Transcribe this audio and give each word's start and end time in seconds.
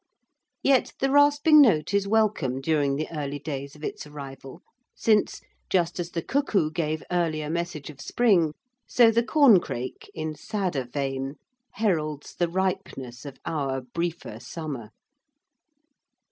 Yet 0.63 0.93
the 0.99 1.11
rasping 1.11 1.61
note 1.61 1.93
is 1.93 2.07
welcome 2.07 2.59
during 2.59 2.95
the 2.95 3.07
early 3.11 3.37
days 3.37 3.75
of 3.75 3.83
its 3.83 4.07
arrival, 4.07 4.63
since, 4.95 5.41
just 5.69 5.99
as 5.99 6.09
the 6.09 6.23
cuckoo 6.23 6.71
gave 6.71 7.03
earlier 7.11 7.51
message 7.51 7.87
of 7.91 8.01
spring, 8.01 8.55
so 8.87 9.11
the 9.11 9.21
corncrake, 9.21 10.09
in 10.15 10.33
sadder 10.33 10.87
vein, 10.91 11.35
heralds 11.73 12.33
the 12.33 12.49
ripeness 12.49 13.25
of 13.25 13.37
our 13.45 13.79
briefer 13.79 14.39
summer. 14.39 14.89